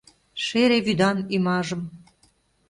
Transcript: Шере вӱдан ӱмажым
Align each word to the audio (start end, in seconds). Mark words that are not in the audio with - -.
Шере 0.43 0.77
вӱдан 0.85 1.17
ӱмажым 1.35 1.81